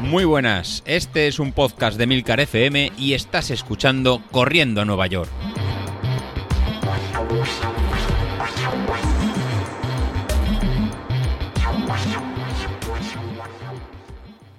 [0.00, 5.06] Muy buenas, este es un podcast de Milcar FM y estás escuchando Corriendo a Nueva
[5.08, 5.30] York.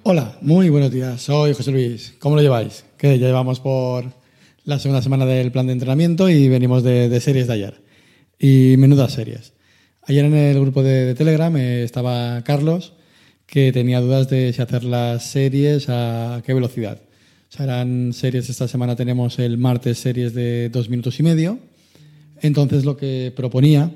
[0.10, 1.21] Hola, muy buenos días.
[1.21, 2.16] Soy José Luis.
[2.20, 2.86] ¿Cómo lo lleváis?
[2.98, 4.05] Que ya llevamos por
[4.64, 7.82] la segunda semana del plan de entrenamiento y venimos de, series de ayer.
[8.39, 9.52] Y menudas series.
[10.10, 12.94] Ayer en el grupo de, Telegram eh, estaba Carlos,
[13.46, 17.02] que tenía dudas de si hacer las series a qué velocidad.
[17.50, 21.60] O sea, eran series, esta semana tenemos el martes series de dos minutos y medio.
[22.42, 23.92] Entonces lo que proponía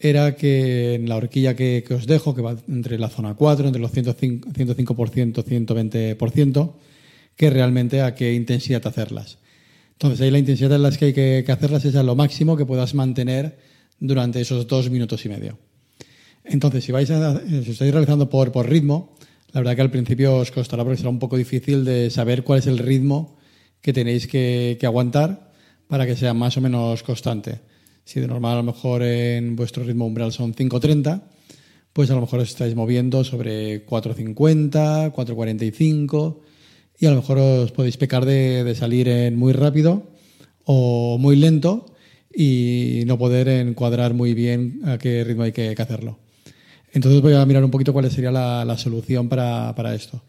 [0.00, 3.82] era que en la horquilla que, os dejo, que va entre la zona 4, entre
[3.82, 4.46] los 105%,
[5.44, 6.72] 120%,
[7.36, 9.36] que realmente a qué intensidad hacerlas.
[9.92, 12.64] Entonces ahí la intensidad en las que hay que, hacerlas es a lo máximo que
[12.64, 13.58] puedas mantener
[14.02, 15.58] durante esos dos minutos y medio.
[16.44, 19.14] Entonces, si, vais a, estáis realizando por, ritmo,
[19.52, 22.58] la verdad que al principio os costará porque será un poco difícil de saber cuál
[22.58, 23.36] es el ritmo
[23.80, 25.52] que tenéis que, que aguantar
[25.86, 27.60] para que sea más o menos constante.
[28.04, 31.22] Si de normal a lo mejor en vuestro ritmo umbral son 5.30,
[31.92, 36.38] pues a lo mejor os estáis moviendo sobre 4.50, 4.45
[36.98, 40.10] y a lo mejor os podéis pecar de, salir en muy rápido
[40.64, 41.91] o muy lento
[42.34, 46.18] y no poder encuadrar muy bien a qué ritmo hay que, hacerlo.
[46.92, 50.22] Entonces voy a mirar un poquito cuál sería la, solución para, esto.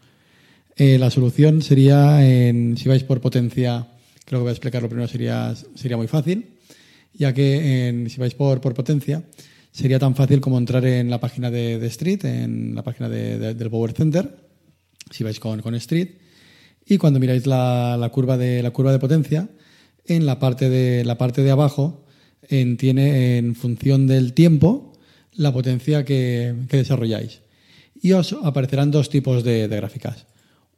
[0.76, 3.86] Eh, la solución sería, en, si vais por potencia,
[4.24, 6.54] creo que voy a explicarlo primero, sería, sería muy fácil
[7.14, 9.22] ya que si vais por, potencia,
[9.70, 13.92] sería tan fácil como entrar en la página de, Street, en la página del Power
[13.92, 14.36] Center,
[15.10, 16.08] si vais con Street,
[16.86, 19.48] y cuando miráis la, curva de, la curva de potencia,
[20.06, 22.04] en la parte de, la parte de abajo
[22.48, 24.92] en, tiene en función del tiempo
[25.32, 27.40] la potencia que, desarrolláis.
[28.00, 30.26] Y os aparecerán dos tipos de, gráficas.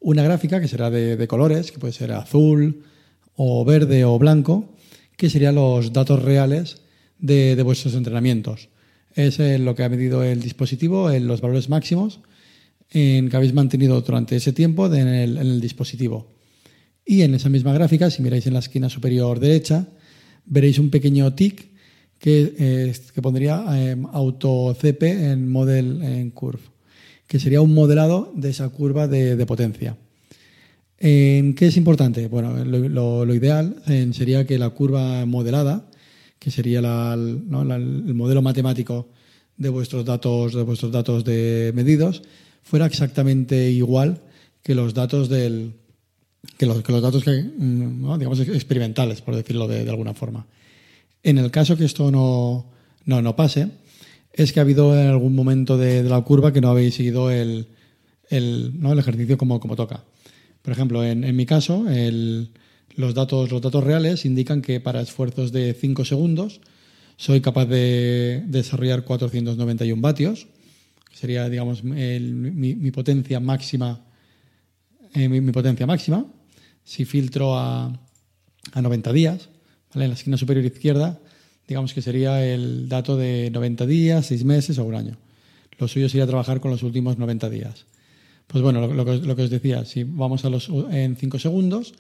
[0.00, 2.84] Una gráfica que será de colores, que puede ser azul
[3.34, 4.76] o verde o blanco,
[5.16, 6.82] que serían los datos reales
[7.18, 8.68] de, vuestros entrenamientos.
[9.14, 12.20] Es eh, lo que ha medido el dispositivo, en los valores máximos
[12.88, 16.35] que habéis mantenido durante ese tiempo en, el, dispositivo.
[17.06, 19.86] Y en esa misma gráfica, si miráis en la esquina superior derecha,
[20.44, 21.68] veréis un pequeño tick
[22.18, 26.62] que, eh, que pondría eh, auto CP en model en curve,
[27.26, 29.96] que sería un modelado de esa curva de potencia.
[30.98, 32.26] ¿En ¿Qué es importante?
[32.28, 33.76] Bueno, lo, ideal
[34.12, 35.90] sería que la curva modelada,
[36.38, 36.78] que sería
[37.12, 37.42] el
[38.14, 39.08] modelo matemático
[39.58, 42.22] de vuestros datos, de vuestros datos de medidos,
[42.62, 44.22] fuera exactamente igual
[44.62, 45.74] que los datos del
[46.56, 50.46] que los, datos que, mm, digamos experimentales, por decirlo de, alguna forma.
[51.22, 52.66] En el caso que esto no,
[53.04, 53.68] no, pase,
[54.32, 57.68] es que ha habido en algún momento de, la curva que no habéis seguido el,
[58.30, 60.04] el, el ejercicio como, como toca.
[60.66, 61.84] Por ejemplo, en, mi caso,
[62.96, 66.60] los, datos, los datos reales indican que para esfuerzos de 5 segundos
[67.16, 70.48] soy capaz de desarrollar 491 vatios,
[71.08, 74.00] que sería, digamos, mi, potencia máxima.
[75.14, 76.26] Eh, mi, potencia máxima.
[76.86, 77.92] Si filtro a,
[78.74, 79.48] 90 días,
[79.92, 81.18] en la esquina superior izquierda,
[81.66, 85.16] digamos que sería el dato de 90 días, 6 meses o un año.
[85.78, 87.86] Lo suyo sería trabajar con los últimos 90 días.
[88.46, 91.94] Pues bueno, lo, que, os decía, si vamos a los en 5 segundos,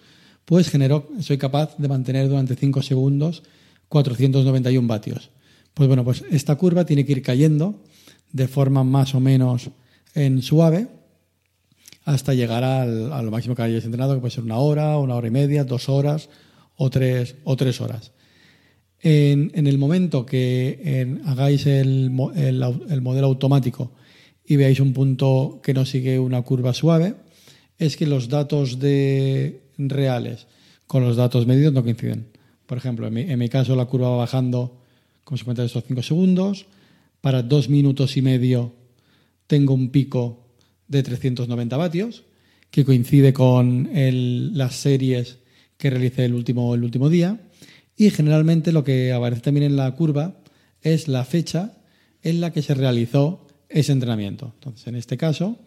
[0.44, 3.42] pues genero, soy capaz de mantener durante 5 segundos
[3.88, 5.30] 491 vatios.
[5.74, 7.82] Pues bueno, pues esta curva tiene que ir cayendo
[8.30, 9.70] de forma más o menos
[10.14, 10.86] en suave
[12.06, 15.26] hasta llegar al, a máximo que hayáis entrenado, que puede ser una hora, una hora
[15.26, 16.30] y media, dos horas
[16.76, 18.12] o tres, o tres horas.
[19.00, 23.92] En, el momento que hagáis el, el modelo automático
[24.46, 27.16] y veáis un punto que no sigue una curva suave,
[27.78, 30.46] es que los datos de reales
[30.86, 32.28] con los datos medidos no coinciden.
[32.66, 34.80] Por ejemplo, en mi, caso la curva va bajando
[35.24, 36.66] como se cuenta estos 5 segundos.
[37.20, 38.72] Para dos minutos y medio
[39.46, 40.45] tengo un pico
[40.88, 42.24] de 390 vatios,
[42.70, 45.38] que coincide con las series
[45.76, 47.40] que realicé el último, el último día.
[47.96, 50.42] Y generalmente lo que aparece también en la curva
[50.82, 51.78] es la fecha
[52.22, 54.52] en la que se realizó ese entrenamiento.
[54.54, 55.58] Entonces, en este caso,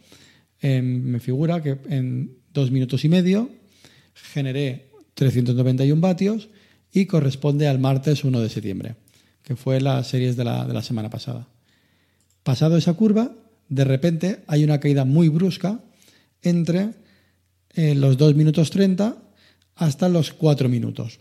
[0.61, 3.49] em, me figura que en dos minutos y medio
[4.13, 6.49] generé 391 vatios
[6.91, 8.95] y corresponde al martes 1 de septiembre,
[9.43, 11.47] que fue la series de la, de la semana pasada.
[12.43, 13.35] Pasado esa curva,
[13.69, 15.79] de repente hay una caída muy brusca
[16.41, 16.89] entre
[17.75, 19.17] eh, los 2 minutos 30
[19.75, 21.19] hasta los 4 minutos,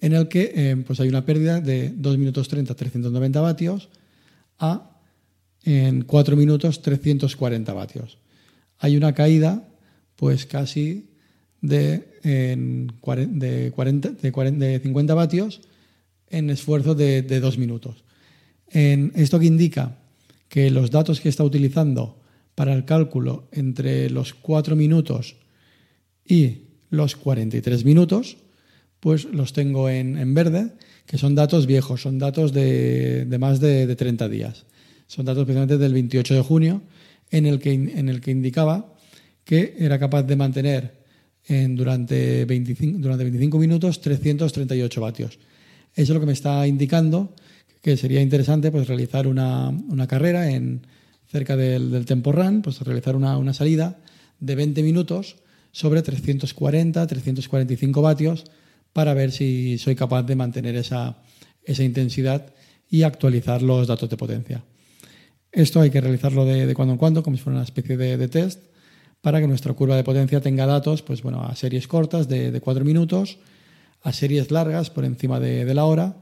[0.00, 3.88] en el que eh, pues hay una pérdida de 2 minutos 30, 390 vatios
[4.58, 5.00] a
[5.64, 8.18] en 4 minutos 340 vatios.
[8.78, 9.68] Hay una caída,
[10.14, 11.10] pues casi
[11.60, 12.92] de, de,
[13.70, 15.60] 40, de, 50 vatios
[16.28, 18.04] en esfuerzo de, de 2 minutos.
[18.70, 19.96] En esto que indica
[20.48, 22.18] que los datos que está utilizando
[22.54, 25.36] para el cálculo entre los 4 minutos
[26.24, 28.38] y los 43 minutos,
[29.00, 30.72] pues los tengo en, verde,
[31.06, 34.66] que son datos viejos, son datos de, más de, 30 días.
[35.06, 36.82] Son datos precisamente del 28 de junio,
[37.30, 38.94] en el que, en el que indicaba
[39.44, 40.98] que era capaz de mantener
[41.46, 45.38] en, durante, 25, durante 25 minutos 338 vatios.
[45.94, 47.34] Eso es lo que me está indicando
[47.82, 49.72] que sería interesante pues, realizar una,
[50.08, 50.86] carrera en,
[51.26, 53.98] cerca del, del Tempo Run, pues realizar una, una salida
[54.40, 55.36] de 20 minutos
[55.72, 58.44] sobre 340, 345 vatios
[58.92, 61.18] para ver si soy capaz de mantener esa,
[61.64, 62.52] esa intensidad
[62.90, 64.64] y actualizar los datos de potencia.
[65.52, 68.60] Esto hay que realizarlo de, cuando en cuando, como si fuera una especie de, test,
[69.20, 72.60] para que nuestra curva de potencia tenga datos pues, bueno, a series cortas de, de
[72.60, 73.38] 4 minutos,
[74.02, 76.16] a series largas por encima de, la hora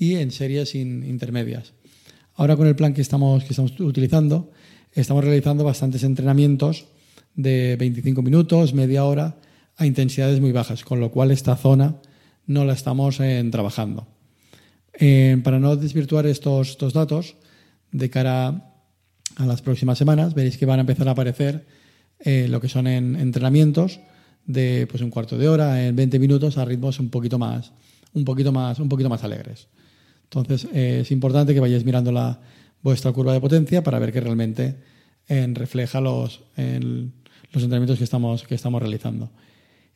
[0.00, 1.74] y en series intermedias.
[2.34, 4.50] Ahora con el plan que estamos, que estamos utilizando,
[4.92, 6.86] estamos realizando bastantes entrenamientos
[7.34, 9.36] de 25 minutos, media hora,
[9.76, 11.96] a intensidades muy bajas, con lo cual esta zona
[12.46, 14.08] no la estamos eh, trabajando.
[14.94, 17.36] Eh, para no desvirtuar estos, estos, datos,
[17.92, 18.72] de cara
[19.36, 21.66] a las próximas semanas, veréis que van a empezar a aparecer
[22.20, 24.00] eh, lo que son en, entrenamientos
[24.46, 27.72] de pues, un cuarto de hora, en 20 minutos, a ritmos un poquito más,
[28.14, 29.68] un poquito más, un poquito más alegres.
[30.32, 32.40] Entonces, es importante que vayáis mirando la,
[32.82, 34.76] vuestra curva de potencia para ver que realmente
[35.28, 39.30] refleja los, los entrenamientos que estamos, que estamos realizando.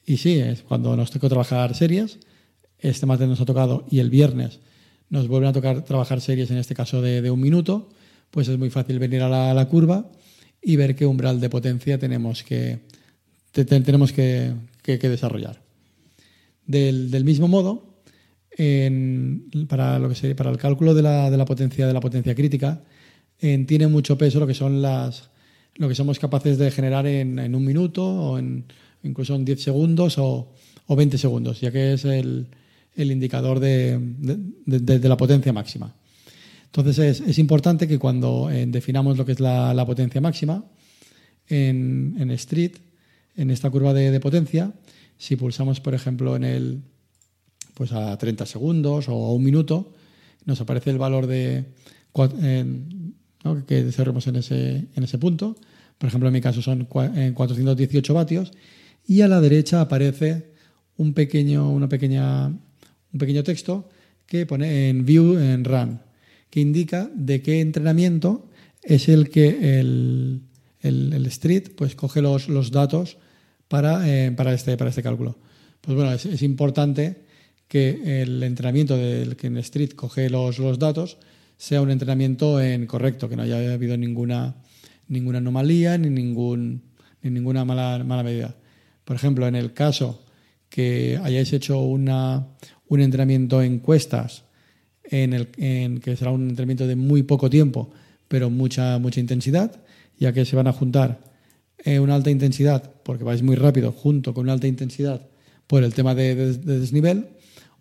[0.06, 2.18] Y sí, cuando nos toca trabajar series,
[2.78, 4.60] este martes nos ha tocado y el viernes
[5.08, 7.88] nos vuelven a tocar trabajar series, en este caso de, un minuto,
[8.30, 10.10] pues es muy fácil venir a la, curva
[10.60, 12.80] y ver qué umbral de potencia tenemos que,
[13.52, 15.62] tenemos que, desarrollar.
[16.66, 17.93] Del, mismo modo,
[19.68, 22.82] para, lo que para el cálculo de la, potencia de la potencia crítica,
[23.38, 25.30] tiene mucho peso lo que son las
[25.76, 28.64] lo que somos capaces de generar en, un minuto o en,
[29.02, 30.52] incluso en 10 segundos o,
[30.86, 32.46] o 20 segundos, ya que es el,
[32.96, 33.98] el indicador de,
[34.66, 35.94] la potencia máxima.
[36.66, 40.64] Entonces es, importante que cuando eh, definamos lo que es la, potencia máxima
[41.48, 42.72] en, Street,
[43.36, 44.72] en esta curva de, potencia,
[45.16, 46.82] si pulsamos, por ejemplo, en el
[47.74, 49.92] pues a 30 segundos o a un minuto,
[50.44, 51.64] nos aparece el valor de
[53.66, 55.56] que cerremos en ese, en ese punto.
[55.98, 58.52] Por ejemplo, en mi caso son 418 vatios.
[59.06, 60.52] Y a la derecha aparece
[60.96, 62.52] un pequeño, una pequeña
[63.14, 63.88] un pequeño texto
[64.26, 66.00] que pone en View en Run,
[66.50, 68.48] que indica de qué entrenamiento
[68.82, 70.42] es el que el,
[70.80, 73.16] el, Street pues, coge los, los datos
[73.68, 75.38] para, eh, para, este, para este cálculo.
[75.80, 77.23] Pues bueno, es, importante
[77.74, 81.18] que el entrenamiento del que en Street coge los, los datos
[81.56, 84.54] sea un entrenamiento en correcto, que no haya habido ninguna,
[85.08, 86.84] ninguna anomalía ni, ningún,
[87.20, 88.54] ni ninguna mala, mala medida.
[89.04, 90.24] Por ejemplo, en el caso
[90.68, 92.46] que hayáis hecho una,
[92.86, 94.44] un entrenamiento en cuestas,
[95.02, 97.90] en el, en, que será un entrenamiento de muy poco tiempo,
[98.28, 99.82] pero mucha, mucha intensidad,
[100.16, 101.24] ya que se van a juntar
[101.78, 105.26] eh, una alta intensidad, porque vais muy rápido, junto con una alta intensidad
[105.66, 107.30] por el tema de, desnivel,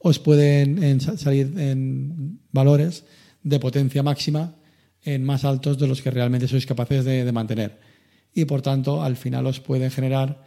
[0.03, 3.07] os pueden salir en valores
[3.41, 4.60] de potencia máxima
[5.01, 7.79] en más altos de los que realmente sois capaces de, mantener.
[8.36, 10.43] Y por tanto, al final os pueden generar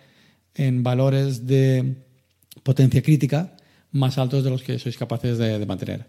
[0.52, 2.04] en valores de
[2.62, 3.56] potencia crítica
[3.92, 6.04] más altos de los que sois capaces de, mantener.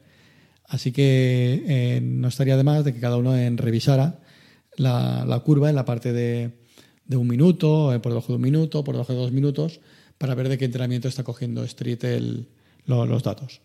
[0.68, 4.20] Así que eh, no estaría de más de que cada uno revisara
[4.76, 6.52] la, curva en la parte de,
[7.16, 9.80] un minuto, eh, por debajo de un minuto, por debajo de dos minutos,
[10.18, 12.04] para ver de qué entrenamiento está cogiendo Street
[12.88, 13.62] los datos.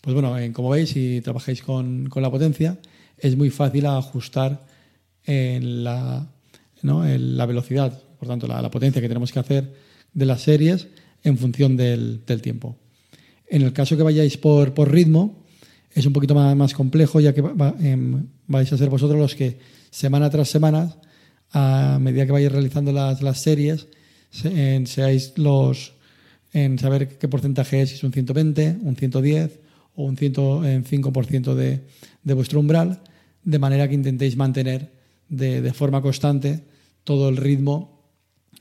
[0.00, 2.78] Pues bueno, como veis, si trabajáis con, la potencia,
[3.16, 4.66] es muy fácil ajustar
[5.24, 6.26] en la,
[6.82, 9.74] la velocidad, por tanto, la, potencia que tenemos que hacer
[10.12, 10.88] de las series
[11.22, 12.76] en función del tiempo.
[13.48, 15.44] En el caso que vayáis por, por ritmo,
[15.94, 17.42] es un poquito más, más complejo, ya que
[17.80, 19.58] em, vais a ser vosotros los que
[19.90, 20.96] semana tras semana,
[21.52, 23.86] a medida que vayáis realizando las, las series,
[24.30, 25.93] seáis los
[26.54, 29.60] en saber qué porcentaje es, si es un 120, un 110
[29.96, 31.82] o un 105% de,
[32.22, 33.02] de vuestro umbral,
[33.42, 34.90] de manera que intentéis mantener
[35.28, 36.64] de, de forma constante
[37.04, 38.00] todo el ritmo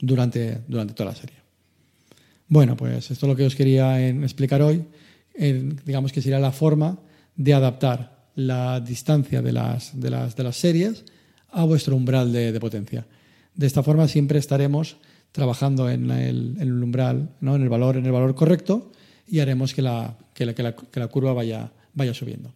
[0.01, 1.37] durante, durante toda la serie.
[2.47, 4.83] Bueno, pues esto es lo que os quería explicar hoy.
[5.85, 6.99] digamos que sería la forma
[7.35, 11.05] de adaptar la distancia de las, de las, de las series
[11.51, 13.05] a vuestro umbral de, potencia.
[13.55, 14.97] De esta forma siempre estaremos
[15.33, 17.55] trabajando en el, umbral, ¿no?
[17.55, 18.91] en, el valor, en el valor correcto
[19.27, 22.53] y haremos que la, que la, curva vaya, vaya subiendo.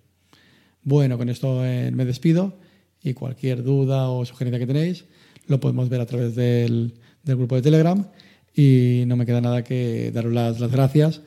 [0.83, 2.55] Bueno, con esto eh, me despido
[3.03, 5.05] y cualquier duda o sugerencia que tenéis
[5.47, 6.93] lo podemos ver a través del,
[7.25, 8.07] grupo de Telegram
[8.55, 11.21] y no me queda nada que daros las, las gracias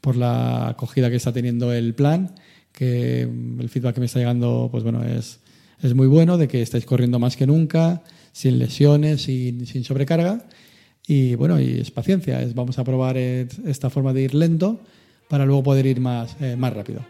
[0.00, 2.34] por la acogida que está teniendo el plan,
[2.72, 5.40] que el feedback que me está llegando pues bueno, es,
[5.82, 10.46] es muy bueno, de que estáis corriendo más que nunca, sin lesiones, sin, sin sobrecarga.
[11.06, 14.80] Y bueno, y es paciencia, vamos a probar esta forma de ir lento
[15.28, 17.00] para luego poder ir más, eh, más rápido.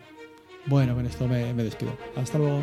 [0.66, 1.96] Bueno, con esto me despido.
[2.16, 2.62] Hasta luego.